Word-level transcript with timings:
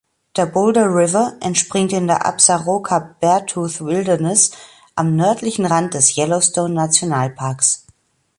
Der 0.35 0.47
Boulder 0.47 0.87
River 0.87 1.33
entspringt 1.41 1.93
in 1.93 2.07
der 2.07 2.25
Absaroka-Beartooth 2.25 3.85
Wilderness 3.85 4.49
am 4.95 5.15
nördlichen 5.15 5.67
Rand 5.67 5.93
des 5.93 6.17
Yellowstone-Nationalparks. 6.17 7.85